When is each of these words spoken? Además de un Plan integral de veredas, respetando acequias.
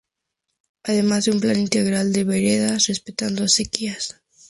Además 0.81 1.25
de 1.25 1.31
un 1.33 1.39
Plan 1.41 1.59
integral 1.59 2.11
de 2.11 2.23
veredas, 2.23 2.87
respetando 2.87 3.43
acequias. 3.43 4.19